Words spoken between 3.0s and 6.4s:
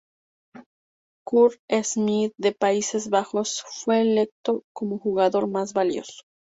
Bajos, fue electo como Jugador Más Valioso.